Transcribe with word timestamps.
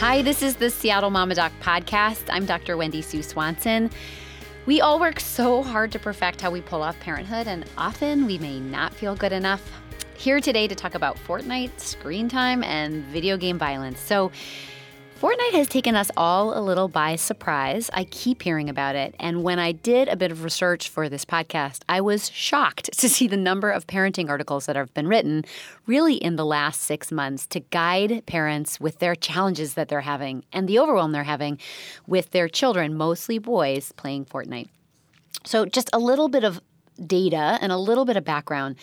Hi, 0.00 0.22
this 0.22 0.44
is 0.44 0.54
the 0.54 0.70
Seattle 0.70 1.10
Mama 1.10 1.34
Doc 1.34 1.50
podcast. 1.60 2.22
I'm 2.30 2.46
Dr. 2.46 2.76
Wendy 2.76 3.02
Sue 3.02 3.20
Swanson. 3.20 3.90
We 4.64 4.80
all 4.80 5.00
work 5.00 5.18
so 5.18 5.60
hard 5.60 5.90
to 5.90 5.98
perfect 5.98 6.40
how 6.40 6.52
we 6.52 6.60
pull 6.60 6.84
off 6.84 7.00
parenthood, 7.00 7.48
and 7.48 7.64
often 7.76 8.24
we 8.24 8.38
may 8.38 8.60
not 8.60 8.94
feel 8.94 9.16
good 9.16 9.32
enough. 9.32 9.68
Here 10.16 10.38
today 10.38 10.68
to 10.68 10.74
talk 10.76 10.94
about 10.94 11.16
Fortnite, 11.16 11.80
screen 11.80 12.28
time, 12.28 12.62
and 12.62 13.02
video 13.06 13.36
game 13.36 13.58
violence. 13.58 13.98
So, 13.98 14.30
Fortnite 15.20 15.54
has 15.54 15.66
taken 15.66 15.96
us 15.96 16.12
all 16.16 16.56
a 16.56 16.62
little 16.62 16.86
by 16.86 17.16
surprise. 17.16 17.90
I 17.92 18.04
keep 18.04 18.40
hearing 18.40 18.70
about 18.70 18.94
it. 18.94 19.16
And 19.18 19.42
when 19.42 19.58
I 19.58 19.72
did 19.72 20.06
a 20.06 20.14
bit 20.14 20.30
of 20.30 20.44
research 20.44 20.88
for 20.88 21.08
this 21.08 21.24
podcast, 21.24 21.80
I 21.88 22.00
was 22.00 22.30
shocked 22.30 22.92
to 22.98 23.08
see 23.08 23.26
the 23.26 23.36
number 23.36 23.68
of 23.68 23.88
parenting 23.88 24.28
articles 24.28 24.66
that 24.66 24.76
have 24.76 24.94
been 24.94 25.08
written 25.08 25.44
really 25.88 26.14
in 26.14 26.36
the 26.36 26.46
last 26.46 26.82
six 26.82 27.10
months 27.10 27.48
to 27.48 27.58
guide 27.58 28.26
parents 28.26 28.78
with 28.78 29.00
their 29.00 29.16
challenges 29.16 29.74
that 29.74 29.88
they're 29.88 30.02
having 30.02 30.44
and 30.52 30.68
the 30.68 30.78
overwhelm 30.78 31.10
they're 31.10 31.24
having 31.24 31.58
with 32.06 32.30
their 32.30 32.48
children, 32.48 32.94
mostly 32.96 33.38
boys, 33.38 33.90
playing 33.90 34.24
Fortnite. 34.24 34.68
So, 35.44 35.66
just 35.66 35.90
a 35.92 35.98
little 35.98 36.28
bit 36.28 36.44
of 36.44 36.60
data 37.04 37.58
and 37.60 37.72
a 37.72 37.76
little 37.76 38.04
bit 38.04 38.16
of 38.16 38.24
background. 38.24 38.76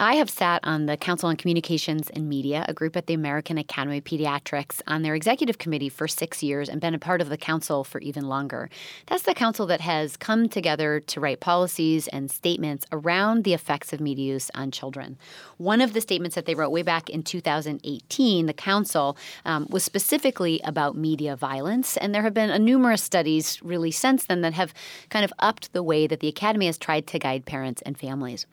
I 0.00 0.14
have 0.14 0.30
sat 0.30 0.60
on 0.62 0.86
the 0.86 0.96
Council 0.96 1.28
on 1.28 1.34
Communications 1.34 2.08
and 2.10 2.28
Media, 2.28 2.64
a 2.68 2.72
group 2.72 2.96
at 2.96 3.08
the 3.08 3.14
American 3.14 3.58
Academy 3.58 3.98
of 3.98 4.04
Pediatrics, 4.04 4.80
on 4.86 5.02
their 5.02 5.16
executive 5.16 5.58
committee 5.58 5.88
for 5.88 6.06
six 6.06 6.40
years 6.40 6.68
and 6.68 6.80
been 6.80 6.94
a 6.94 7.00
part 7.00 7.20
of 7.20 7.30
the 7.30 7.36
council 7.36 7.82
for 7.82 7.98
even 7.98 8.28
longer. 8.28 8.70
That's 9.06 9.24
the 9.24 9.34
council 9.34 9.66
that 9.66 9.80
has 9.80 10.16
come 10.16 10.48
together 10.48 11.00
to 11.00 11.18
write 11.18 11.40
policies 11.40 12.06
and 12.06 12.30
statements 12.30 12.86
around 12.92 13.42
the 13.42 13.54
effects 13.54 13.92
of 13.92 14.00
media 14.00 14.34
use 14.34 14.52
on 14.54 14.70
children. 14.70 15.18
One 15.56 15.80
of 15.80 15.94
the 15.94 16.00
statements 16.00 16.36
that 16.36 16.46
they 16.46 16.54
wrote 16.54 16.70
way 16.70 16.82
back 16.82 17.10
in 17.10 17.24
2018, 17.24 18.46
the 18.46 18.52
council, 18.52 19.16
um, 19.44 19.66
was 19.68 19.82
specifically 19.82 20.60
about 20.62 20.96
media 20.96 21.34
violence, 21.34 21.96
and 21.96 22.14
there 22.14 22.22
have 22.22 22.34
been 22.34 22.64
numerous 22.64 23.02
studies 23.02 23.60
really 23.64 23.90
since 23.90 24.26
then 24.26 24.42
that 24.42 24.52
have 24.52 24.72
kind 25.08 25.24
of 25.24 25.32
upped 25.40 25.72
the 25.72 25.82
way 25.82 26.06
that 26.06 26.20
the 26.20 26.28
Academy 26.28 26.66
has 26.66 26.78
tried 26.78 27.08
to 27.08 27.18
guide 27.18 27.46
parents 27.46 27.82
and 27.82 27.98
families. 27.98 28.46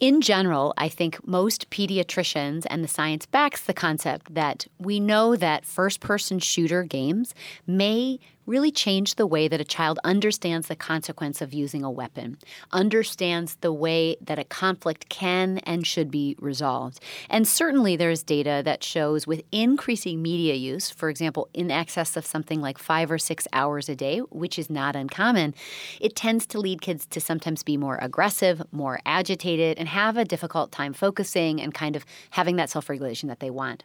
In 0.00 0.22
general, 0.22 0.72
I 0.78 0.88
think 0.88 1.26
most 1.28 1.68
pediatricians 1.68 2.64
and 2.70 2.82
the 2.82 2.88
science 2.88 3.26
backs 3.26 3.60
the 3.60 3.74
concept 3.74 4.34
that 4.34 4.66
we 4.78 4.98
know 4.98 5.36
that 5.36 5.66
first 5.66 6.00
person 6.00 6.38
shooter 6.38 6.84
games 6.84 7.34
may 7.66 8.18
really 8.46 8.70
change 8.70 9.14
the 9.14 9.26
way 9.26 9.48
that 9.48 9.60
a 9.60 9.64
child 9.64 9.98
understands 10.02 10.68
the 10.68 10.76
consequence 10.76 11.40
of 11.40 11.54
using 11.54 11.84
a 11.84 11.90
weapon, 11.90 12.38
understands 12.72 13.56
the 13.60 13.72
way 13.72 14.16
that 14.20 14.38
a 14.38 14.44
conflict 14.44 15.08
can 15.08 15.58
and 15.58 15.86
should 15.86 16.10
be 16.10 16.34
resolved. 16.40 17.00
And 17.28 17.46
certainly 17.46 17.96
there's 17.96 18.22
data 18.22 18.62
that 18.64 18.82
shows 18.82 19.26
with 19.26 19.42
increasing 19.52 20.22
media 20.22 20.54
use, 20.54 20.90
for 20.90 21.08
example, 21.08 21.48
in 21.54 21.70
excess 21.70 22.16
of 22.16 22.26
something 22.26 22.60
like 22.60 22.78
five 22.78 23.10
or 23.10 23.18
six 23.18 23.46
hours 23.52 23.88
a 23.88 23.94
day, 23.94 24.18
which 24.18 24.58
is 24.58 24.68
not 24.68 24.96
uncommon, 24.96 25.54
it 26.00 26.16
tends 26.16 26.46
to 26.46 26.58
lead 26.58 26.80
kids 26.80 27.06
to 27.06 27.20
sometimes 27.20 27.62
be 27.62 27.76
more 27.76 27.98
aggressive, 28.00 28.62
more 28.72 29.00
agitated, 29.06 29.78
and 29.78 29.88
have 29.88 30.16
a 30.16 30.24
difficult 30.24 30.72
time 30.72 30.92
focusing 30.92 31.60
and 31.60 31.74
kind 31.74 31.94
of 31.94 32.04
having 32.30 32.56
that 32.56 32.70
self 32.70 32.88
regulation 32.88 33.28
that 33.28 33.40
they 33.40 33.50
want. 33.50 33.84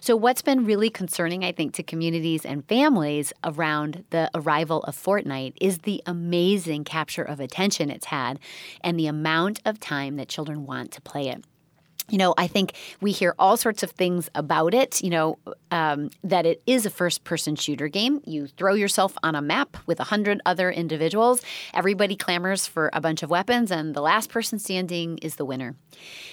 So, 0.00 0.14
what's 0.16 0.42
been 0.42 0.64
really 0.64 0.90
concerning, 0.90 1.44
I 1.44 1.52
think, 1.52 1.74
to 1.74 1.82
communities 1.82 2.44
and 2.44 2.64
families 2.68 3.32
around 3.42 3.95
the 4.10 4.30
arrival 4.34 4.82
of 4.84 4.96
Fortnite 4.96 5.54
is 5.60 5.78
the 5.78 6.02
amazing 6.06 6.84
capture 6.84 7.22
of 7.22 7.40
attention 7.40 7.90
it's 7.90 8.06
had 8.06 8.38
and 8.80 8.98
the 8.98 9.06
amount 9.06 9.60
of 9.64 9.80
time 9.80 10.16
that 10.16 10.28
children 10.28 10.66
want 10.66 10.92
to 10.92 11.00
play 11.00 11.28
it 11.28 11.44
you 12.08 12.18
know, 12.18 12.34
I 12.38 12.46
think 12.46 12.74
we 13.00 13.12
hear 13.12 13.34
all 13.38 13.56
sorts 13.56 13.82
of 13.82 13.90
things 13.90 14.30
about 14.34 14.74
it. 14.74 15.02
You 15.02 15.10
know, 15.10 15.38
um, 15.70 16.10
that 16.22 16.46
it 16.46 16.62
is 16.66 16.86
a 16.86 16.90
first 16.90 17.24
person 17.24 17.56
shooter 17.56 17.88
game. 17.88 18.20
You 18.24 18.46
throw 18.46 18.74
yourself 18.74 19.16
on 19.22 19.34
a 19.34 19.42
map 19.42 19.76
with 19.86 19.98
a 20.00 20.04
hundred 20.04 20.40
other 20.46 20.70
individuals. 20.70 21.42
Everybody 21.74 22.16
clamors 22.16 22.66
for 22.66 22.90
a 22.92 23.00
bunch 23.00 23.22
of 23.22 23.30
weapons, 23.30 23.70
and 23.70 23.94
the 23.94 24.00
last 24.02 24.30
person 24.30 24.58
standing 24.58 25.18
is 25.18 25.36
the 25.36 25.44
winner. 25.44 25.74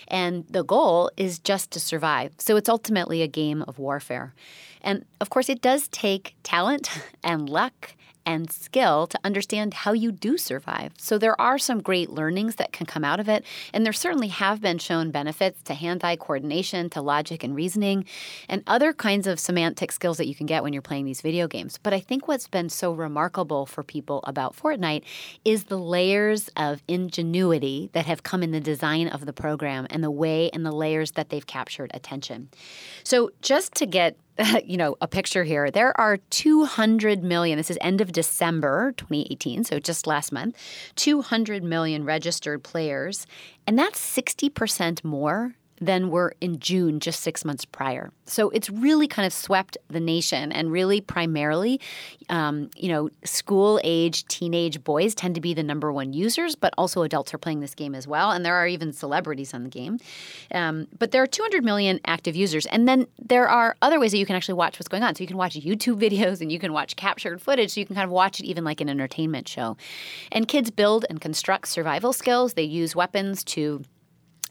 And 0.07 0.45
the 0.47 0.63
goal 0.63 1.09
is 1.17 1.39
just 1.39 1.71
to 1.71 1.79
survive. 1.79 2.33
So 2.37 2.55
it's 2.55 2.69
ultimately 2.69 3.21
a 3.21 3.27
game 3.27 3.63
of 3.67 3.79
warfare. 3.79 4.33
And 4.81 5.05
of 5.21 5.29
course, 5.29 5.49
it 5.49 5.61
does 5.61 5.87
take 5.87 6.35
talent 6.43 6.89
and 7.23 7.49
luck 7.49 7.95
and 8.25 8.51
skill 8.51 9.07
to 9.07 9.19
understand 9.23 9.73
how 9.73 9.93
you 9.93 10.11
do 10.11 10.37
survive. 10.37 10.93
So 10.97 11.17
there 11.17 11.39
are 11.39 11.57
some 11.57 11.81
great 11.81 12.09
learnings 12.09 12.55
that 12.55 12.71
can 12.71 12.85
come 12.85 13.03
out 13.03 13.19
of 13.19 13.29
it. 13.29 13.45
And 13.73 13.85
there 13.85 13.93
certainly 13.93 14.29
have 14.29 14.61
been 14.61 14.77
shown 14.77 15.11
benefits 15.11 15.61
to 15.63 15.73
hand 15.73 16.03
eye 16.03 16.15
coordination, 16.15 16.89
to 16.91 17.01
logic 17.01 17.43
and 17.43 17.55
reasoning, 17.55 18.05
and 18.47 18.63
other 18.67 18.93
kinds 18.93 19.27
of 19.27 19.39
semantic 19.39 19.91
skills 19.91 20.17
that 20.17 20.27
you 20.27 20.35
can 20.35 20.45
get 20.45 20.63
when 20.63 20.73
you're 20.73 20.81
playing 20.81 21.05
these 21.05 21.21
video 21.21 21.47
games. 21.47 21.77
But 21.81 21.93
I 21.93 21.99
think 21.99 22.27
what's 22.27 22.47
been 22.47 22.69
so 22.69 22.93
remarkable 22.93 23.65
for 23.65 23.83
people 23.83 24.21
about 24.25 24.55
Fortnite 24.55 25.03
is 25.45 25.65
the 25.65 25.77
layers 25.77 26.49
of 26.55 26.81
ingenuity 26.87 27.89
that 27.93 28.05
have 28.05 28.23
come 28.23 28.43
in 28.43 28.51
the 28.51 28.59
design 28.59 29.07
of 29.07 29.25
the 29.25 29.33
program 29.33 29.87
and 29.89 30.03
the 30.03 30.11
way 30.11 30.49
and 30.51 30.65
the 30.65 30.71
layers 30.71 31.11
that 31.11 31.29
they've 31.29 31.47
captured 31.47 31.91
attention. 31.93 32.49
So 33.03 33.31
just 33.41 33.73
to 33.75 33.85
get 33.85 34.17
you 34.65 34.77
know, 34.77 34.95
a 35.01 35.07
picture 35.07 35.43
here. 35.43 35.69
There 35.69 35.99
are 35.99 36.17
200 36.17 37.23
million, 37.23 37.57
this 37.57 37.69
is 37.69 37.77
end 37.81 38.01
of 38.01 38.11
December 38.11 38.93
2018, 38.97 39.63
so 39.63 39.79
just 39.79 40.07
last 40.07 40.31
month, 40.31 40.57
200 40.95 41.63
million 41.63 42.03
registered 42.03 42.63
players, 42.63 43.27
and 43.67 43.77
that's 43.77 43.99
60% 43.99 45.03
more 45.03 45.55
than 45.85 46.09
were 46.09 46.35
in 46.41 46.59
June 46.59 46.99
just 46.99 47.21
six 47.21 47.43
months 47.43 47.65
prior. 47.65 48.11
So 48.25 48.49
it's 48.49 48.69
really 48.69 49.07
kind 49.07 49.25
of 49.25 49.33
swept 49.33 49.77
the 49.89 49.99
nation, 49.99 50.51
and 50.51 50.71
really 50.71 51.01
primarily, 51.01 51.79
um, 52.29 52.69
you 52.75 52.89
know, 52.89 53.09
school 53.23 53.79
age 53.83 54.25
teenage 54.27 54.83
boys 54.83 55.13
tend 55.13 55.35
to 55.35 55.41
be 55.41 55.53
the 55.53 55.63
number 55.63 55.91
one 55.91 56.13
users, 56.13 56.55
but 56.55 56.73
also 56.77 57.03
adults 57.03 57.33
are 57.33 57.37
playing 57.37 57.59
this 57.59 57.75
game 57.75 57.95
as 57.95 58.07
well, 58.07 58.31
and 58.31 58.45
there 58.45 58.55
are 58.55 58.67
even 58.67 58.93
celebrities 58.93 59.53
on 59.53 59.63
the 59.63 59.69
game. 59.69 59.99
Um, 60.53 60.87
but 60.97 61.11
there 61.11 61.21
are 61.21 61.27
200 61.27 61.63
million 61.63 61.99
active 62.05 62.35
users, 62.35 62.65
and 62.67 62.87
then 62.87 63.07
there 63.19 63.47
are 63.47 63.75
other 63.81 63.99
ways 63.99 64.11
that 64.11 64.17
you 64.17 64.25
can 64.25 64.35
actually 64.35 64.55
watch 64.55 64.79
what's 64.79 64.87
going 64.87 65.03
on. 65.03 65.15
So 65.15 65.21
you 65.23 65.27
can 65.27 65.37
watch 65.37 65.59
YouTube 65.59 65.99
videos, 66.09 66.41
and 66.41 66.51
you 66.51 66.59
can 66.59 66.73
watch 66.73 66.95
captured 66.95 67.41
footage, 67.41 67.71
so 67.71 67.79
you 67.79 67.85
can 67.85 67.95
kind 67.95 68.05
of 68.05 68.11
watch 68.11 68.39
it 68.39 68.45
even 68.45 68.63
like 68.63 68.81
an 68.81 68.89
entertainment 68.89 69.47
show. 69.47 69.75
And 70.31 70.47
kids 70.47 70.71
build 70.71 71.05
and 71.09 71.19
construct 71.19 71.67
survival 71.67 72.13
skills. 72.13 72.53
They 72.53 72.63
use 72.63 72.95
weapons 72.95 73.43
to 73.45 73.83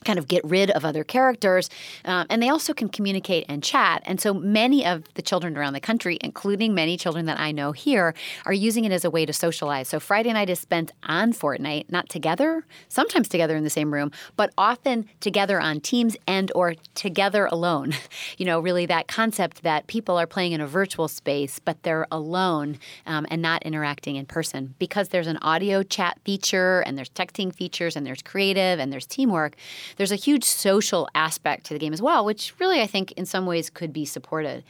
kind 0.05 0.19
of 0.19 0.29
get 0.29 0.45
rid 0.45 0.71
of 0.71 0.85
other 0.85 1.05
characters. 1.05 1.71
Um, 2.05 2.27
and 2.31 2.43
they 2.43 2.49
also 2.49 2.73
can 2.73 2.89
communicate 2.89 3.45
and 3.49 3.63
chat. 3.63 4.03
And 4.05 4.21
so 4.21 4.35
many 4.35 4.85
of 4.85 5.03
the 5.15 5.23
children 5.23 5.57
around 5.57 5.73
the 5.73 5.81
country, 5.81 6.19
including 6.21 6.75
many 6.75 6.97
children 6.97 7.27
that 7.27 7.39
I 7.39 7.53
know 7.53 7.73
here, 7.73 8.15
are 8.45 8.53
using 8.53 8.85
it 8.85 8.93
as 8.93 9.05
a 9.05 9.11
way 9.11 9.27
to 9.27 9.33
socialize. 9.33 9.89
So 9.89 10.01
Friday 10.01 10.33
night 10.33 10.51
is 10.51 10.61
spent 10.61 10.93
on 11.05 11.33
Fortnite, 11.33 11.91
not 11.91 12.09
together, 12.09 12.65
sometimes 12.89 13.29
together 13.29 13.57
in 13.57 13.65
the 13.65 13.71
same 13.71 13.93
room, 13.93 14.11
but 14.37 14.53
often 14.57 15.09
together 15.21 15.61
on 15.61 15.81
teams 15.81 16.17
and 16.27 16.51
or 16.55 16.75
together 16.95 17.49
alone. 17.51 17.95
You 18.39 18.47
know, 18.47 18.61
really 18.61 18.87
that 18.87 19.09
concept 19.09 19.63
that 19.63 19.87
people 19.87 20.17
are 20.17 20.27
playing 20.27 20.53
in 20.53 20.61
a 20.61 20.67
virtual 20.67 21.07
space, 21.07 21.59
but 21.59 21.83
they're 21.83 22.07
alone 22.11 22.79
um, 23.07 23.27
and 23.31 23.43
not 23.43 23.63
interacting 23.63 24.17
in 24.17 24.27
person. 24.27 24.75
Because 24.79 25.11
there's 25.11 25.27
an 25.27 25.39
audio 25.43 25.83
chat 25.83 26.19
feature 26.25 26.81
and 26.81 26.97
there's 26.97 27.11
texting 27.11 27.55
features 27.55 27.95
and 27.95 28.07
there's 28.07 28.23
creative 28.23 28.79
and 28.79 28.93
there's 28.93 29.07
teamwork, 29.07 29.57
there's 29.97 30.13
a 30.13 30.17
huge 30.17 30.45
social 30.45 31.09
aspect 31.15 31.67
to 31.67 31.75
the 31.75 31.79
game 31.79 31.93
as 31.93 32.03
well, 32.03 32.25
which 32.25 32.55
really 32.59 32.81
I 32.81 32.87
think 32.87 33.13
in 33.13 33.27
some 33.27 33.47
ways 33.47 33.71
could 33.71 33.93
be 33.93 34.05
supported. 34.05 34.65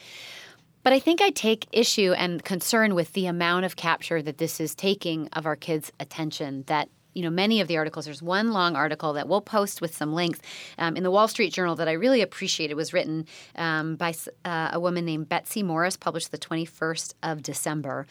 But 0.83 0.93
I 0.93 0.99
think 0.99 1.21
I 1.21 1.31
take 1.31 1.67
issue 1.71 2.13
and 2.13 2.45
concern 2.45 2.95
with 2.95 3.13
the 3.13 3.27
amount 3.27 3.65
of 3.65 3.77
capture 3.77 4.21
that 4.23 4.39
this 4.39 4.61
is 4.61 4.75
taking 4.75 5.29
of 5.29 5.47
our 5.47 5.55
kids' 5.55 5.93
attention 6.01 6.65
that 6.67 6.89
you 7.15 7.23
know 7.23 7.31
many 7.31 7.61
of 7.61 7.69
the 7.69 7.77
articles 7.77 8.07
there's 8.07 8.23
one 8.23 8.53
long 8.53 8.75
article 8.75 9.13
that 9.13 9.29
we'll 9.29 9.43
post 9.43 9.81
with 9.81 9.95
some 9.95 10.15
links 10.15 10.41
um, 10.79 10.97
in 10.97 11.03
the 11.03 11.11
wall 11.11 11.29
street 11.29 11.53
journal 11.53 11.77
that 11.77 11.87
i 11.87 11.93
really 11.93 12.23
appreciate 12.23 12.71
it 12.71 12.77
was 12.77 12.95
written 12.95 13.27
um, 13.57 13.97
by 13.97 14.15
uh, 14.47 14.71
a 14.73 14.81
woman 14.81 15.05
named 15.05 15.29
betsy 15.29 15.63
morris 15.63 15.95
published 15.95 16.31
the 16.31 16.39
21st 16.39 17.13
of 17.23 17.43
december 17.43 18.07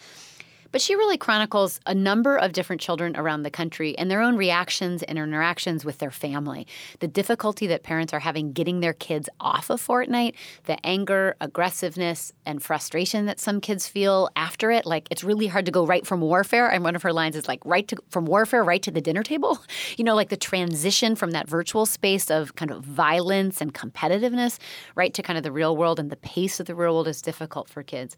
but 0.72 0.80
she 0.80 0.94
really 0.94 1.16
chronicles 1.16 1.78
a 1.86 1.94
number 1.94 2.36
of 2.36 2.52
different 2.52 2.80
children 2.80 3.16
around 3.16 3.42
the 3.42 3.50
country 3.50 3.96
and 3.96 4.10
their 4.10 4.20
own 4.20 4.36
reactions 4.36 5.02
and 5.02 5.18
interactions 5.18 5.84
with 5.84 5.98
their 5.98 6.10
family. 6.10 6.66
The 7.00 7.08
difficulty 7.08 7.66
that 7.68 7.82
parents 7.82 8.12
are 8.12 8.20
having 8.20 8.52
getting 8.52 8.80
their 8.80 8.92
kids 8.94 9.28
off 9.38 9.70
of 9.70 9.80
Fortnite, 9.86 10.34
the 10.64 10.84
anger, 10.84 11.36
aggressiveness, 11.40 12.32
and 12.44 12.62
frustration 12.62 13.26
that 13.26 13.38
some 13.38 13.60
kids 13.60 13.86
feel 13.86 14.28
after 14.34 14.70
it. 14.70 14.86
Like 14.86 15.06
it's 15.10 15.22
really 15.22 15.46
hard 15.46 15.66
to 15.66 15.72
go 15.72 15.86
right 15.86 16.06
from 16.06 16.20
warfare. 16.20 16.68
And 16.68 16.82
one 16.82 16.96
of 16.96 17.02
her 17.02 17.12
lines 17.12 17.36
is 17.36 17.46
like, 17.46 17.60
right 17.64 17.86
to, 17.88 17.96
from 18.08 18.24
warfare 18.24 18.64
right 18.64 18.82
to 18.82 18.90
the 18.90 19.00
dinner 19.00 19.22
table. 19.22 19.58
You 19.96 20.04
know, 20.04 20.14
like 20.14 20.30
the 20.30 20.36
transition 20.36 21.16
from 21.16 21.32
that 21.32 21.48
virtual 21.48 21.86
space 21.86 22.30
of 22.30 22.54
kind 22.56 22.70
of 22.70 22.82
violence 22.82 23.60
and 23.60 23.74
competitiveness 23.74 24.58
right 24.94 25.12
to 25.14 25.22
kind 25.22 25.36
of 25.36 25.42
the 25.42 25.52
real 25.52 25.76
world 25.76 26.00
and 26.00 26.10
the 26.10 26.16
pace 26.16 26.60
of 26.60 26.66
the 26.66 26.74
real 26.74 26.94
world 26.94 27.08
is 27.08 27.20
difficult 27.20 27.68
for 27.68 27.82
kids. 27.82 28.16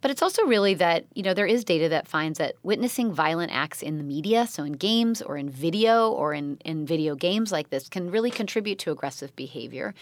But 0.00 0.10
it's 0.10 0.22
also 0.22 0.44
really 0.44 0.74
that, 0.74 1.04
you 1.14 1.22
know, 1.22 1.34
there 1.34 1.46
is 1.46 1.64
data 1.64 1.88
that 1.90 2.08
finds 2.08 2.38
that 2.38 2.54
witnessing 2.62 3.12
violent 3.12 3.52
acts 3.52 3.82
in 3.82 3.98
the 3.98 4.04
media, 4.04 4.46
so 4.46 4.64
in 4.64 4.72
games 4.72 5.20
or 5.20 5.36
in 5.36 5.50
video 5.50 6.10
or 6.10 6.32
in, 6.32 6.56
in 6.64 6.86
video 6.86 7.14
games 7.14 7.52
like 7.52 7.70
this, 7.70 7.88
can 7.88 8.10
really 8.10 8.30
contribute 8.30 8.78
to 8.78 8.90
aggressive 8.90 9.34
behavior. 9.36 9.94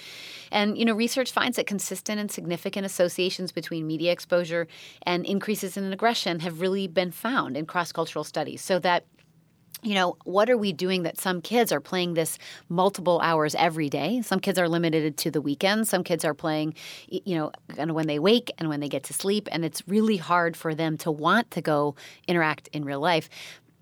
And, 0.53 0.79
you 0.79 0.85
know, 0.85 0.95
research 0.95 1.33
finds 1.33 1.57
that 1.57 1.67
consistent 1.67 2.21
and 2.21 2.31
significant 2.31 2.87
associations 2.87 3.51
between 3.51 3.87
media 3.87 4.13
exposure 4.13 4.69
and 5.03 5.27
increases 5.27 5.77
in 5.77 5.93
aggression 5.93 6.41
have 6.41 6.61
really 6.61 6.87
been 6.87 7.11
found 7.11 7.57
in 7.57 7.67
cross 7.67 7.91
cultural 7.91 8.25
studies. 8.25 8.63
So 8.63 8.79
that 8.79 9.05
you 9.83 9.95
know, 9.95 10.17
what 10.25 10.51
are 10.51 10.59
we 10.59 10.73
doing 10.73 11.05
that 11.05 11.19
some 11.19 11.41
kids 11.41 11.71
are 11.71 11.81
playing 11.81 12.15
this 12.15 12.39
multiple 12.69 13.21
hours 13.21 13.55
every 13.55 13.89
day? 13.89 14.23
Some 14.23 14.41
kids 14.41 14.59
are 14.59 14.69
limited 14.69 15.17
to 15.19 15.31
the 15.31 15.41
weekend. 15.41 15.87
Some 15.87 16.03
kids 16.03 16.25
are 16.25 16.35
playing, 16.35 16.75
you 17.09 17.37
know, 17.37 17.53
when 17.93 18.09
they 18.09 18.19
wake 18.19 18.51
and 18.59 18.69
when 18.69 18.81
they 18.81 18.89
get 18.89 19.05
to 19.05 19.13
sleep. 19.13 19.49
And 19.53 19.65
it's 19.65 19.87
really 19.87 20.17
hard 20.17 20.57
for 20.57 20.75
them 20.75 20.99
to 20.99 21.11
want 21.11 21.51
to 21.53 21.61
go 21.61 21.95
interact 22.27 22.69
in 22.73 22.85
real 22.85 23.01
life. 23.01 23.29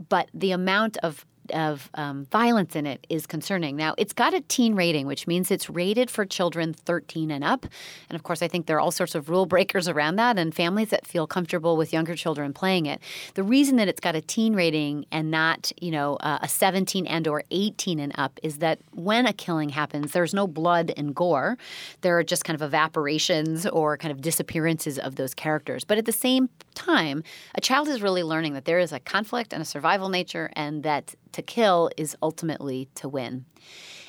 But 0.08 0.28
the 0.34 0.50
amount 0.50 0.98
of 0.98 1.24
of 1.52 1.90
um, 1.94 2.26
violence 2.30 2.76
in 2.76 2.86
it 2.86 3.06
is 3.08 3.26
concerning. 3.26 3.76
Now, 3.76 3.94
it's 3.98 4.12
got 4.12 4.34
a 4.34 4.40
teen 4.42 4.74
rating, 4.74 5.06
which 5.06 5.26
means 5.26 5.50
it's 5.50 5.68
rated 5.68 6.10
for 6.10 6.24
children 6.24 6.72
13 6.72 7.30
and 7.30 7.44
up. 7.44 7.66
And 8.08 8.16
of 8.16 8.22
course, 8.22 8.42
I 8.42 8.48
think 8.48 8.66
there 8.66 8.76
are 8.76 8.80
all 8.80 8.90
sorts 8.90 9.14
of 9.14 9.28
rule 9.28 9.46
breakers 9.46 9.88
around 9.88 10.16
that 10.16 10.38
and 10.38 10.54
families 10.54 10.90
that 10.90 11.06
feel 11.06 11.26
comfortable 11.26 11.76
with 11.76 11.92
younger 11.92 12.14
children 12.14 12.52
playing 12.52 12.86
it. 12.86 13.00
The 13.34 13.42
reason 13.42 13.76
that 13.76 13.88
it's 13.88 14.00
got 14.00 14.14
a 14.14 14.20
teen 14.20 14.54
rating 14.54 15.06
and 15.12 15.30
not, 15.30 15.72
you 15.80 15.90
know, 15.90 16.16
uh, 16.16 16.38
a 16.42 16.48
17 16.48 17.06
and 17.06 17.28
or 17.28 17.42
18 17.50 17.98
and 17.98 18.12
up 18.16 18.38
is 18.42 18.58
that 18.58 18.80
when 18.92 19.26
a 19.26 19.32
killing 19.32 19.68
happens, 19.70 20.12
there's 20.12 20.34
no 20.34 20.46
blood 20.46 20.92
and 20.96 21.14
gore. 21.14 21.58
There 22.00 22.18
are 22.18 22.24
just 22.24 22.44
kind 22.44 22.60
of 22.60 22.70
evaporations 22.70 23.68
or 23.72 23.96
kind 23.96 24.12
of 24.12 24.20
disappearances 24.20 24.98
of 24.98 25.16
those 25.16 25.34
characters. 25.34 25.84
But 25.84 25.98
at 25.98 26.04
the 26.04 26.12
same 26.12 26.48
time, 26.74 27.22
a 27.54 27.60
child 27.60 27.88
is 27.88 28.02
really 28.02 28.22
learning 28.22 28.54
that 28.54 28.64
there 28.64 28.78
is 28.78 28.92
a 28.92 29.00
conflict 29.00 29.52
and 29.52 29.62
a 29.62 29.64
survival 29.64 30.08
nature 30.08 30.50
and 30.54 30.82
that 30.82 31.14
to 31.36 31.42
kill 31.42 31.90
is 31.96 32.16
ultimately 32.22 32.88
to 32.96 33.08
win. 33.08 33.44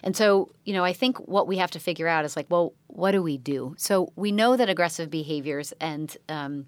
And 0.03 0.15
so, 0.15 0.51
you 0.63 0.74
know, 0.74 0.83
I 0.83 0.94
think 0.94 1.18
what 1.27 1.47
we 1.47 1.57
have 1.57 1.71
to 1.71 1.79
figure 1.79 2.07
out 2.07 2.25
is 2.25 2.35
like, 2.35 2.47
well, 2.50 2.74
what 2.88 3.12
do 3.12 3.21
we 3.21 3.38
do? 3.38 3.75
So 3.77 4.12
we 4.15 4.31
know 4.31 4.56
that 4.56 4.69
aggressive 4.69 5.09
behaviors 5.09 5.74
and 5.79 6.15
um, 6.29 6.65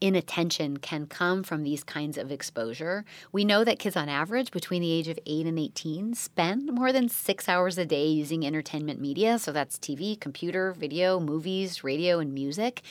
inattention 0.00 0.76
can 0.76 1.06
come 1.06 1.42
from 1.42 1.62
these 1.62 1.82
kinds 1.82 2.18
of 2.18 2.30
exposure. 2.30 3.04
We 3.32 3.44
know 3.44 3.64
that 3.64 3.78
kids 3.78 3.96
on 3.96 4.08
average 4.08 4.50
between 4.50 4.82
the 4.82 4.92
age 4.92 5.08
of 5.08 5.18
8 5.24 5.46
and 5.46 5.58
18 5.58 6.14
spend 6.14 6.72
more 6.72 6.92
than 6.92 7.08
6 7.08 7.48
hours 7.48 7.78
a 7.78 7.86
day 7.86 8.06
using 8.06 8.46
entertainment 8.46 9.00
media, 9.00 9.38
so 9.38 9.52
that's 9.52 9.78
TV, 9.78 10.18
computer, 10.20 10.72
video, 10.72 11.18
movies, 11.18 11.82
radio 11.82 12.18
and 12.18 12.34
music. 12.34 12.82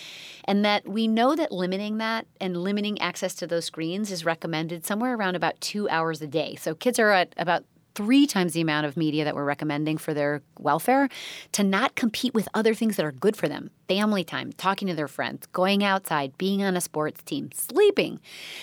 And 0.46 0.66
that 0.66 0.88
we 0.88 1.08
know 1.08 1.36
that 1.36 1.52
limiting 1.52 1.98
that 2.00 2.26
and 2.42 2.58
limiting 2.58 3.00
access 3.00 3.36
to 3.36 3.48
those 3.48 3.66
screens 3.66 4.12
is 4.12 4.26
recommended 4.26 4.86
somewhere 4.86 5.16
around 5.16 5.36
about 5.36 5.62
2 5.62 5.88
hours 5.90 6.22
a 6.22 6.28
day. 6.28 6.56
So 6.56 6.74
kids 6.74 7.00
are 7.00 7.12
at 7.12 7.34
about 7.38 7.64
three 7.96 8.28
times 8.28 8.54
the 8.54 8.62
amount 8.62 8.86
of 8.86 8.98
media 8.98 9.24
that 9.24 9.34
we're 9.34 9.46
recommending 9.46 9.98
for 9.98 10.14
their 10.14 10.42
welfare 10.60 11.10
to 11.54 11.64
not 11.64 11.96
compete 11.96 12.34
with 12.34 12.48
other 12.54 12.76
things 12.76 12.98
that 12.98 13.06
are 13.06 13.12
good 13.12 13.36
for 13.36 13.48
them 13.48 13.72
family 13.88 14.24
time, 14.24 14.52
talking 14.54 14.88
to 14.88 14.96
their 14.96 15.08
friends, 15.08 15.46
going 15.48 15.84
outside, 15.84 16.36
being 16.38 16.64
on 16.64 16.76
a 16.76 16.82
sports 16.82 17.22
team, 17.24 17.52
sleeping. 17.54 18.20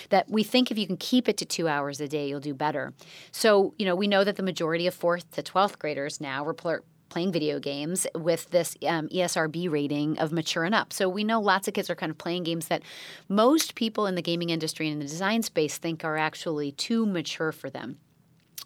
That 0.09 0.29
we 0.29 0.43
think 0.43 0.69
if 0.69 0.77
you 0.77 0.85
can 0.85 0.97
keep 0.97 1.29
it 1.29 1.37
to 1.37 1.45
two 1.45 1.67
hours 1.67 2.01
a 2.01 2.07
day, 2.07 2.27
you'll 2.27 2.41
do 2.41 2.53
better. 2.53 2.93
So, 3.31 3.73
you 3.77 3.85
know, 3.85 3.95
we 3.95 4.07
know 4.07 4.23
that 4.23 4.35
the 4.35 4.43
majority 4.43 4.85
of 4.85 4.93
fourth 4.93 5.31
to 5.31 5.41
12th 5.41 5.79
graders 5.79 6.19
now 6.19 6.45
report 6.45 6.83
playing 7.13 7.31
video 7.31 7.59
games 7.59 8.07
with 8.15 8.49
this 8.49 8.75
um, 8.87 9.07
ESRB 9.09 9.71
rating 9.71 10.17
of 10.17 10.31
mature 10.31 10.63
and 10.63 10.73
up. 10.73 10.91
So 10.91 11.07
we 11.07 11.23
know 11.23 11.39
lots 11.39 11.67
of 11.67 11.75
kids 11.75 11.89
are 11.89 11.95
kind 11.95 12.09
of 12.09 12.17
playing 12.17 12.43
games 12.43 12.69
that 12.69 12.81
most 13.29 13.75
people 13.75 14.07
in 14.07 14.15
the 14.15 14.21
gaming 14.21 14.49
industry 14.49 14.87
and 14.87 14.93
in 14.93 14.99
the 14.99 15.05
design 15.05 15.43
space 15.43 15.77
think 15.77 16.03
are 16.03 16.17
actually 16.17 16.71
too 16.71 17.05
mature 17.05 17.51
for 17.51 17.69
them. 17.69 17.99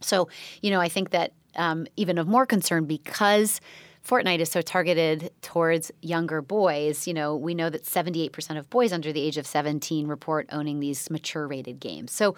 So, 0.02 0.30
you 0.62 0.72
know, 0.72 0.80
I 0.80 0.90
think 0.90 1.12
that 1.12 1.34
um, 1.56 1.88
even 1.96 2.18
of 2.18 2.28
more 2.28 2.46
concern 2.46 2.86
because 2.86 3.60
Fortnite 4.08 4.40
is 4.40 4.50
so 4.50 4.62
targeted 4.62 5.32
towards 5.42 5.92
younger 6.02 6.42
boys. 6.42 7.08
You 7.08 7.14
know, 7.14 7.36
we 7.36 7.54
know 7.54 7.70
that 7.70 7.84
78% 7.84 8.58
of 8.58 8.70
boys 8.70 8.94
under 8.94 9.12
the 9.12 9.22
age 9.22 9.38
of 9.38 9.46
17 9.46 10.08
report 10.08 10.48
owning 10.52 10.80
these 10.80 11.10
mature 11.10 11.46
rated 11.46 11.80
games. 11.80 12.14
So 12.14 12.36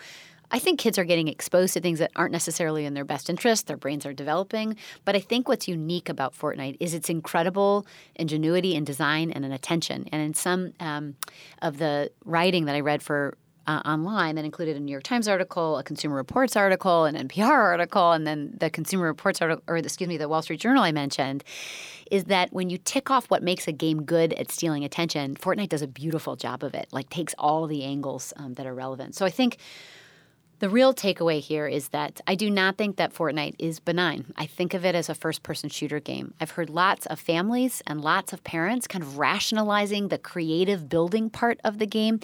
I 0.52 0.58
think 0.58 0.80
kids 0.80 0.98
are 0.98 1.04
getting 1.04 1.28
exposed 1.28 1.74
to 1.76 1.80
things 1.80 2.00
that 2.00 2.12
aren't 2.16 2.32
necessarily 2.32 2.86
in 2.86 2.96
their 2.96 3.06
best 3.06 3.30
interest. 3.30 3.68
Their 3.68 3.78
brains 3.78 4.04
are 4.06 4.14
developing. 4.14 4.78
But 5.06 5.16
I 5.16 5.20
think 5.20 5.48
what's 5.48 5.68
unique 5.68 6.10
about 6.10 6.34
Fortnite 6.34 6.78
is 6.80 6.96
its 6.96 7.08
incredible 7.08 7.86
ingenuity 8.16 8.76
and 8.76 8.86
design 8.86 9.30
and 9.30 9.46
an 9.46 9.52
attention. 9.52 10.10
And 10.12 10.24
in 10.24 10.34
some 10.34 10.74
um, 10.80 11.16
of 11.62 11.78
the 11.78 12.12
writing 12.26 12.66
that 12.66 12.76
I 12.76 12.80
read 12.80 13.04
for 13.04 13.38
uh, 13.70 13.82
online 13.86 14.34
that 14.34 14.46
included 14.46 14.76
a 14.76 14.80
New 14.80 14.92
York 14.92 15.04
Times 15.04 15.28
article, 15.28 15.78
a 15.78 15.84
Consumer 15.84 16.16
Reports 16.16 16.56
article, 16.56 17.06
an 17.06 17.16
NPR 17.16 17.52
article, 17.52 18.12
and 18.14 18.26
then 18.26 18.56
the 18.60 18.72
Consumer 18.72 19.06
Reports 19.06 19.44
article, 19.44 19.64
or 19.68 19.78
excuse 19.78 20.08
me, 20.08 20.18
the 20.18 20.28
Wall 20.28 20.42
Street 20.42 20.60
Journal 20.60 20.84
I 20.84 20.92
mentioned, 20.92 21.44
is 22.10 22.24
that 22.26 22.52
when 22.52 22.72
you 22.72 22.80
tick 22.80 23.12
off 23.12 23.30
what 23.30 23.44
makes 23.44 23.68
a 23.68 23.72
game 23.72 24.02
good 24.04 24.34
at 24.34 24.52
stealing 24.52 24.84
attention, 24.84 25.36
Fortnite 25.36 25.70
does 25.70 25.84
a 25.84 25.88
beautiful 25.88 26.36
job 26.36 26.64
of 26.64 26.74
it. 26.74 26.88
Like 26.92 27.10
takes 27.10 27.36
all 27.38 27.68
the 27.68 27.84
angles 27.84 28.34
um, 28.38 28.56
that 28.56 28.66
are 28.66 28.74
relevant. 28.74 29.14
So 29.14 29.24
I 29.24 29.30
think 29.30 29.58
the 30.60 30.70
real 30.70 30.94
takeaway 30.94 31.40
here 31.40 31.68
is 31.68 31.90
that 31.90 32.20
I 32.28 32.36
do 32.36 32.50
not 32.50 32.78
think 32.78 32.98
that 32.98 33.14
Fortnite 33.14 33.56
is 33.60 33.80
benign. 33.80 34.34
I 34.38 34.46
think 34.46 34.74
of 34.74 34.84
it 34.84 34.94
as 34.94 35.10
a 35.10 35.16
first 35.16 35.42
person 35.42 35.70
shooter 35.70 36.00
game. 36.00 36.34
I've 36.40 36.52
heard 36.52 36.70
lots 36.70 37.06
of 37.06 37.20
families 37.20 37.82
and 37.88 38.02
lots 38.02 38.34
of 38.34 38.44
parents 38.44 38.86
kind 38.86 39.04
of 39.04 39.18
rationalizing 39.18 40.10
the 40.10 40.18
creative 40.18 40.90
building 40.90 41.30
part 41.30 41.60
of 41.64 41.80
the 41.80 41.88
game 41.88 42.20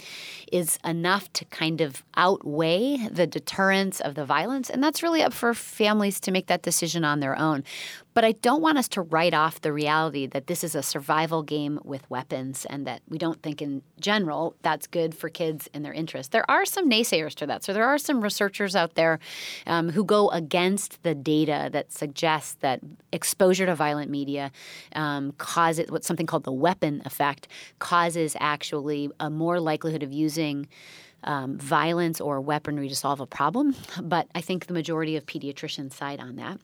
is 0.52 0.78
enough 0.84 1.32
to 1.34 1.44
kind 1.46 1.80
of 1.80 2.04
outweigh 2.16 3.08
the 3.10 3.26
deterrence 3.26 4.00
of 4.00 4.14
the 4.14 4.26
violence. 4.26 4.68
And 4.68 4.82
that's 4.82 5.02
really 5.02 5.22
up 5.22 5.32
for 5.32 5.54
families 5.54 6.20
to 6.20 6.30
make 6.30 6.46
that 6.48 6.62
decision 6.62 7.04
on 7.04 7.20
their 7.20 7.38
own. 7.38 7.64
But 8.16 8.24
I 8.24 8.32
don't 8.32 8.62
want 8.62 8.78
us 8.78 8.88
to 8.88 9.02
write 9.02 9.34
off 9.34 9.60
the 9.60 9.74
reality 9.74 10.26
that 10.28 10.46
this 10.46 10.64
is 10.64 10.74
a 10.74 10.82
survival 10.82 11.42
game 11.42 11.78
with 11.84 12.08
weapons 12.08 12.64
and 12.64 12.86
that 12.86 13.02
we 13.10 13.18
don't 13.18 13.42
think 13.42 13.60
in 13.60 13.82
general 14.00 14.56
that's 14.62 14.86
good 14.86 15.14
for 15.14 15.28
kids 15.28 15.68
and 15.74 15.84
their 15.84 15.92
interests. 15.92 16.30
There 16.30 16.50
are 16.50 16.64
some 16.64 16.88
naysayers 16.88 17.34
to 17.34 17.46
that. 17.46 17.62
So 17.62 17.74
there 17.74 17.86
are 17.86 17.98
some 17.98 18.22
researchers 18.22 18.74
out 18.74 18.94
there 18.94 19.18
um, 19.66 19.90
who 19.90 20.02
go 20.02 20.30
against 20.30 21.02
the 21.02 21.14
data 21.14 21.68
that 21.72 21.92
suggests 21.92 22.54
that 22.60 22.80
exposure 23.12 23.66
to 23.66 23.74
violent 23.74 24.10
media 24.10 24.50
um, 24.94 25.32
causes 25.32 25.90
what's 25.90 26.06
something 26.06 26.24
called 26.24 26.44
the 26.44 26.52
weapon 26.52 27.02
effect, 27.04 27.48
causes 27.80 28.34
actually 28.40 29.10
a 29.20 29.28
more 29.28 29.60
likelihood 29.60 30.02
of 30.02 30.10
using. 30.10 30.68
Um, 31.24 31.58
violence 31.58 32.20
or 32.20 32.40
weaponry 32.40 32.88
to 32.88 32.94
solve 32.94 33.20
a 33.20 33.26
problem, 33.26 33.74
but 34.00 34.28
I 34.36 34.40
think 34.42 34.66
the 34.66 34.74
majority 34.74 35.16
of 35.16 35.26
pediatricians 35.26 35.94
side 35.94 36.20
on 36.20 36.36
that. 36.36 36.60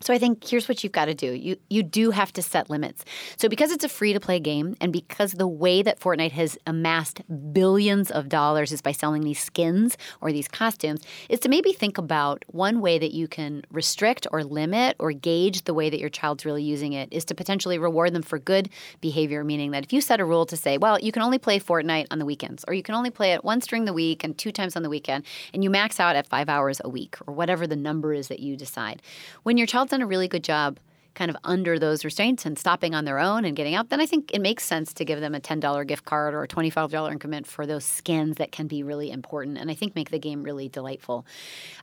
So 0.00 0.12
I 0.12 0.18
think 0.18 0.46
here's 0.46 0.68
what 0.68 0.82
you've 0.82 0.92
got 0.92 1.06
to 1.06 1.14
do. 1.14 1.32
You 1.32 1.56
you 1.70 1.82
do 1.82 2.10
have 2.10 2.32
to 2.34 2.42
set 2.42 2.68
limits. 2.70 3.04
So 3.36 3.48
because 3.48 3.70
it's 3.70 3.84
a 3.84 3.88
free 3.88 4.12
to 4.12 4.20
play 4.20 4.40
game 4.40 4.76
and 4.80 4.92
because 4.92 5.32
the 5.32 5.48
way 5.48 5.82
that 5.82 6.00
Fortnite 6.00 6.32
has 6.32 6.58
amassed 6.66 7.22
billions 7.52 8.10
of 8.10 8.28
dollars 8.28 8.72
is 8.72 8.82
by 8.82 8.92
selling 8.92 9.22
these 9.22 9.40
skins 9.40 9.96
or 10.20 10.32
these 10.32 10.48
costumes, 10.48 11.02
is 11.28 11.40
to 11.40 11.48
maybe 11.48 11.72
think 11.72 11.98
about 11.98 12.44
one 12.48 12.80
way 12.80 12.98
that 12.98 13.12
you 13.12 13.28
can 13.28 13.62
restrict 13.70 14.26
or 14.32 14.44
limit 14.44 14.96
or 14.98 15.12
gauge 15.12 15.64
the 15.64 15.74
way 15.74 15.90
that 15.90 16.00
your 16.00 16.08
child's 16.08 16.44
really 16.44 16.62
using 16.62 16.92
it 16.92 17.08
is 17.12 17.24
to 17.26 17.34
potentially 17.34 17.78
reward 17.78 18.12
them 18.12 18.22
for 18.22 18.38
good 18.38 18.68
behavior, 19.00 19.44
meaning 19.44 19.70
that 19.70 19.84
if 19.84 19.92
you 19.92 20.00
set 20.00 20.20
a 20.20 20.24
rule 20.24 20.46
to 20.46 20.56
say, 20.56 20.78
well, 20.78 20.98
you 20.98 21.12
can 21.12 21.22
only 21.22 21.38
play 21.38 21.58
Fortnite 21.58 22.06
on 22.10 22.18
the 22.18 22.26
weekends 22.26 22.64
or 22.66 22.74
you 22.74 22.82
can 22.82 22.94
only 22.94 23.10
play 23.10 23.32
it 23.32 23.44
once 23.44 23.66
during 23.66 23.84
the 23.84 23.92
week 23.92 24.24
and 24.24 24.36
two 24.36 24.52
times 24.52 24.76
on 24.76 24.82
the 24.82 24.90
weekend 24.90 25.24
and 25.52 25.62
you 25.62 25.70
max 25.70 26.00
out 26.00 26.16
at 26.16 26.26
5 26.26 26.48
hours 26.48 26.80
a 26.84 26.88
week 26.88 27.16
or 27.26 27.34
whatever 27.34 27.66
the 27.66 27.76
number 27.76 28.12
is 28.12 28.28
that 28.28 28.40
you 28.40 28.56
decide. 28.56 29.00
When 29.42 29.56
your 29.56 29.66
child's 29.84 29.90
done 29.90 30.02
a 30.02 30.06
really 30.06 30.28
good 30.28 30.44
job 30.44 30.78
kind 31.14 31.30
of 31.30 31.36
under 31.44 31.78
those 31.78 32.04
restraints 32.04 32.44
and 32.44 32.58
stopping 32.58 32.94
on 32.94 33.04
their 33.04 33.18
own 33.18 33.44
and 33.44 33.56
getting 33.56 33.74
out, 33.74 33.88
then 33.88 34.00
I 34.00 34.06
think 34.06 34.32
it 34.32 34.40
makes 34.40 34.64
sense 34.64 34.92
to 34.94 35.04
give 35.04 35.20
them 35.20 35.34
a 35.34 35.40
$10 35.40 35.86
gift 35.86 36.04
card 36.04 36.34
or 36.34 36.42
a 36.42 36.48
$25 36.48 37.10
increment 37.10 37.46
for 37.46 37.66
those 37.66 37.84
skins 37.84 38.36
that 38.36 38.52
can 38.52 38.66
be 38.66 38.82
really 38.82 39.10
important 39.10 39.58
and 39.58 39.70
I 39.70 39.74
think 39.74 39.94
make 39.94 40.10
the 40.10 40.18
game 40.18 40.42
really 40.42 40.68
delightful. 40.68 41.26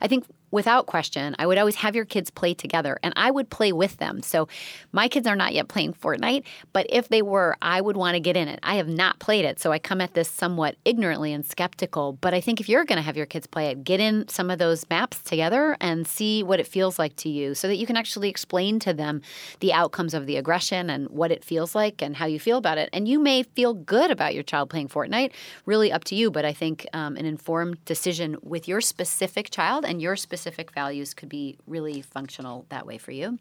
I 0.00 0.08
think 0.08 0.24
without 0.52 0.86
question, 0.86 1.34
I 1.38 1.46
would 1.46 1.58
always 1.58 1.76
have 1.76 1.96
your 1.96 2.04
kids 2.04 2.30
play 2.30 2.54
together 2.54 3.00
and 3.02 3.12
I 3.16 3.30
would 3.30 3.50
play 3.50 3.72
with 3.72 3.96
them. 3.96 4.22
So 4.22 4.46
my 4.92 5.08
kids 5.08 5.26
are 5.26 5.34
not 5.34 5.54
yet 5.54 5.66
playing 5.66 5.94
Fortnite, 5.94 6.44
but 6.72 6.86
if 6.90 7.08
they 7.08 7.22
were, 7.22 7.56
I 7.60 7.80
would 7.80 7.96
want 7.96 8.14
to 8.14 8.20
get 8.20 8.36
in 8.36 8.46
it. 8.46 8.60
I 8.62 8.76
have 8.76 8.88
not 8.88 9.18
played 9.18 9.44
it, 9.44 9.58
so 9.58 9.72
I 9.72 9.78
come 9.78 10.00
at 10.00 10.14
this 10.14 10.30
somewhat 10.30 10.76
ignorantly 10.84 11.32
and 11.32 11.44
skeptical. 11.44 12.12
But 12.12 12.34
I 12.34 12.40
think 12.40 12.60
if 12.60 12.68
you're 12.68 12.84
going 12.84 12.98
to 12.98 13.02
have 13.02 13.16
your 13.16 13.26
kids 13.26 13.46
play 13.46 13.68
it, 13.68 13.82
get 13.82 13.98
in 13.98 14.28
some 14.28 14.50
of 14.50 14.58
those 14.58 14.88
maps 14.90 15.22
together 15.22 15.76
and 15.80 16.06
see 16.06 16.42
what 16.42 16.60
it 16.60 16.66
feels 16.66 16.98
like 16.98 17.16
to 17.16 17.30
you 17.30 17.54
so 17.54 17.66
that 17.66 17.76
you 17.76 17.86
can 17.86 17.96
actually 17.96 18.28
explain 18.28 18.78
to 18.80 18.92
them 18.92 19.21
the 19.60 19.72
outcomes 19.72 20.14
of 20.14 20.26
the 20.26 20.36
aggression 20.36 20.90
and 20.90 21.08
what 21.08 21.30
it 21.30 21.44
feels 21.44 21.74
like 21.74 22.02
and 22.02 22.16
how 22.16 22.26
you 22.26 22.40
feel 22.40 22.58
about 22.58 22.78
it. 22.78 22.88
And 22.92 23.08
you 23.08 23.18
may 23.18 23.42
feel 23.42 23.74
good 23.74 24.10
about 24.10 24.34
your 24.34 24.42
child 24.42 24.70
playing 24.70 24.88
Fortnite, 24.88 25.32
really 25.66 25.92
up 25.92 26.04
to 26.04 26.14
you. 26.14 26.30
But 26.30 26.44
I 26.44 26.52
think 26.52 26.86
um, 26.92 27.16
an 27.16 27.26
informed 27.26 27.84
decision 27.84 28.36
with 28.42 28.68
your 28.68 28.80
specific 28.80 29.50
child 29.50 29.84
and 29.84 30.00
your 30.00 30.16
specific 30.16 30.72
values 30.72 31.14
could 31.14 31.28
be 31.28 31.56
really 31.66 32.02
functional 32.02 32.66
that 32.68 32.86
way 32.86 32.98
for 32.98 33.12
you. 33.12 33.38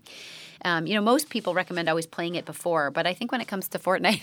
Um, 0.63 0.85
you 0.85 0.93
know, 0.93 1.01
most 1.01 1.29
people 1.29 1.53
recommend 1.53 1.89
always 1.89 2.05
playing 2.05 2.35
it 2.35 2.45
before, 2.45 2.91
but 2.91 3.07
I 3.07 3.13
think 3.13 3.31
when 3.31 3.41
it 3.41 3.47
comes 3.47 3.67
to 3.69 3.79
Fortnite, 3.79 4.21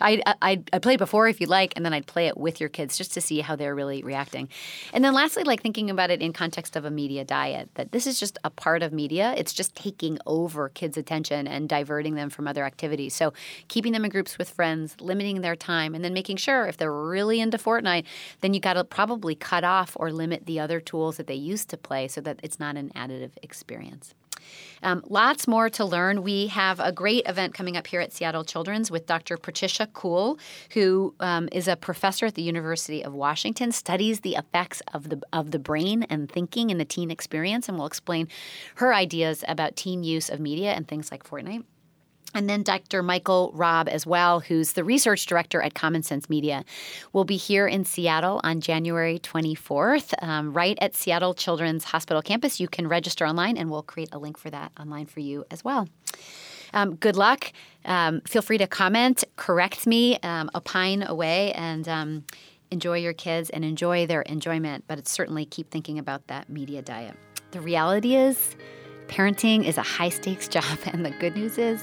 I, 0.00 0.22
I, 0.40 0.62
I 0.72 0.78
play 0.78 0.94
it 0.94 0.98
before 0.98 1.26
if 1.26 1.40
you 1.40 1.48
like, 1.48 1.72
and 1.74 1.84
then 1.84 1.92
I'd 1.92 2.06
play 2.06 2.28
it 2.28 2.36
with 2.36 2.60
your 2.60 2.68
kids 2.68 2.96
just 2.96 3.12
to 3.14 3.20
see 3.20 3.40
how 3.40 3.56
they're 3.56 3.74
really 3.74 4.02
reacting. 4.02 4.48
And 4.92 5.04
then 5.04 5.12
lastly, 5.12 5.42
like 5.42 5.60
thinking 5.60 5.90
about 5.90 6.10
it 6.10 6.22
in 6.22 6.32
context 6.32 6.76
of 6.76 6.84
a 6.84 6.90
media 6.90 7.24
diet, 7.24 7.70
that 7.74 7.90
this 7.90 8.06
is 8.06 8.20
just 8.20 8.38
a 8.44 8.50
part 8.50 8.82
of 8.82 8.92
media. 8.92 9.34
It's 9.36 9.52
just 9.52 9.74
taking 9.74 10.18
over 10.24 10.59
kids' 10.68 10.96
attention 10.96 11.46
and 11.46 11.68
diverting 11.68 12.14
them 12.14 12.30
from 12.30 12.46
other 12.46 12.64
activities. 12.64 13.14
So 13.14 13.32
keeping 13.68 13.92
them 13.92 14.04
in 14.04 14.10
groups 14.10 14.38
with 14.38 14.50
friends, 14.50 14.96
limiting 15.00 15.40
their 15.40 15.56
time, 15.56 15.94
and 15.94 16.04
then 16.04 16.14
making 16.14 16.36
sure 16.36 16.66
if 16.66 16.76
they're 16.76 16.92
really 16.92 17.40
into 17.40 17.58
Fortnite, 17.58 18.04
then 18.40 18.54
you 18.54 18.60
got 18.60 18.74
to 18.74 18.84
probably 18.84 19.34
cut 19.34 19.64
off 19.64 19.96
or 19.98 20.12
limit 20.12 20.46
the 20.46 20.60
other 20.60 20.80
tools 20.80 21.16
that 21.16 21.26
they 21.26 21.34
used 21.34 21.68
to 21.70 21.76
play 21.76 22.08
so 22.08 22.20
that 22.20 22.40
it's 22.42 22.60
not 22.60 22.76
an 22.76 22.90
additive 22.94 23.32
experience. 23.42 24.14
Um, 24.82 25.02
lots 25.08 25.46
more 25.46 25.68
to 25.70 25.84
learn. 25.84 26.22
We 26.22 26.46
have 26.48 26.80
a 26.80 26.92
great 26.92 27.28
event 27.28 27.54
coming 27.54 27.76
up 27.76 27.86
here 27.86 28.00
at 28.00 28.12
Seattle 28.12 28.44
Children's 28.44 28.90
with 28.90 29.06
Dr. 29.06 29.36
Patricia 29.36 29.86
Kuhl, 29.86 30.38
who 30.72 31.14
um, 31.20 31.48
is 31.52 31.68
a 31.68 31.76
professor 31.76 32.26
at 32.26 32.34
the 32.34 32.42
University 32.42 33.04
of 33.04 33.12
Washington, 33.12 33.72
studies 33.72 34.20
the 34.20 34.36
effects 34.36 34.82
of 34.92 35.08
the 35.10 35.20
of 35.32 35.50
the 35.50 35.58
brain 35.58 36.04
and 36.04 36.30
thinking 36.30 36.70
in 36.70 36.78
the 36.78 36.84
teen 36.84 37.10
experience, 37.10 37.68
and 37.68 37.78
will 37.78 37.86
explain 37.86 38.28
her 38.76 38.94
ideas 38.94 39.44
about 39.48 39.76
teen 39.76 40.02
use 40.02 40.30
of 40.30 40.40
media 40.40 40.72
and 40.72 40.88
things 40.88 41.10
like 41.10 41.24
Fortnite. 41.24 41.64
And 42.34 42.48
then 42.48 42.62
Dr. 42.62 43.02
Michael 43.02 43.50
Robb, 43.54 43.88
as 43.88 44.06
well, 44.06 44.40
who's 44.40 44.72
the 44.72 44.84
research 44.84 45.26
director 45.26 45.60
at 45.60 45.74
Common 45.74 46.02
Sense 46.02 46.30
Media, 46.30 46.64
will 47.12 47.24
be 47.24 47.36
here 47.36 47.66
in 47.66 47.84
Seattle 47.84 48.40
on 48.44 48.60
January 48.60 49.18
24th, 49.18 50.14
um, 50.22 50.52
right 50.52 50.78
at 50.80 50.94
Seattle 50.94 51.34
Children's 51.34 51.84
Hospital 51.84 52.22
campus. 52.22 52.60
You 52.60 52.68
can 52.68 52.86
register 52.86 53.26
online, 53.26 53.56
and 53.56 53.70
we'll 53.70 53.82
create 53.82 54.10
a 54.12 54.18
link 54.18 54.38
for 54.38 54.50
that 54.50 54.72
online 54.78 55.06
for 55.06 55.20
you 55.20 55.44
as 55.50 55.64
well. 55.64 55.88
Um, 56.72 56.94
good 56.94 57.16
luck. 57.16 57.52
Um, 57.84 58.20
feel 58.22 58.42
free 58.42 58.58
to 58.58 58.66
comment, 58.66 59.24
correct 59.36 59.86
me, 59.86 60.18
um, 60.22 60.50
opine 60.54 61.02
away, 61.02 61.52
and 61.54 61.88
um, 61.88 62.24
enjoy 62.70 62.98
your 62.98 63.12
kids 63.12 63.50
and 63.50 63.64
enjoy 63.64 64.06
their 64.06 64.22
enjoyment. 64.22 64.84
But 64.86 64.98
it's 64.98 65.10
certainly 65.10 65.44
keep 65.44 65.70
thinking 65.70 65.98
about 65.98 66.26
that 66.28 66.48
media 66.48 66.82
diet. 66.82 67.16
The 67.50 67.60
reality 67.60 68.14
is, 68.14 68.54
parenting 69.08 69.64
is 69.64 69.78
a 69.78 69.82
high 69.82 70.10
stakes 70.10 70.46
job, 70.56 70.78
and 70.86 71.04
the 71.04 71.10
good 71.10 71.34
news 71.34 71.58
is, 71.58 71.82